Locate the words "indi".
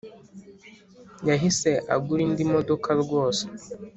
2.27-2.43